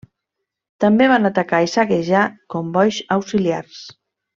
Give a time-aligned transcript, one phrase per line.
[0.83, 2.25] També van atacar i saquejar
[2.57, 3.89] combois auxiliars.